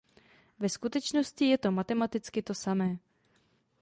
Ve 0.59 0.69
skutečnosti 0.69 1.45
je 1.45 1.57
to 1.57 1.71
matematicky 1.71 2.41
to 2.41 2.53
samé. 2.53 2.97